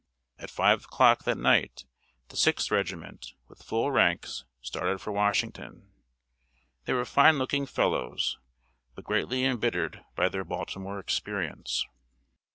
At 0.39 0.49
5 0.49 0.85
o'clock 0.85 1.25
that 1.25 1.37
night 1.37 1.85
the 2.29 2.35
Sixth 2.35 2.71
Regiment, 2.71 3.33
with 3.47 3.61
full 3.61 3.91
ranks, 3.91 4.45
started 4.59 4.99
for 4.99 5.11
Washington. 5.11 5.91
They 6.85 6.93
were 6.93 7.05
fine 7.05 7.37
looking 7.37 7.67
fellows, 7.67 8.39
but 8.95 9.03
greatly 9.03 9.45
embittered 9.45 10.03
by 10.15 10.27
their 10.29 10.43
Baltimore 10.43 10.97
experience. 10.97 11.85